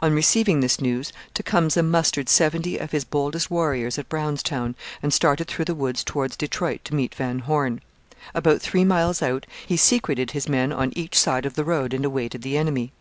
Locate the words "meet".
6.94-7.14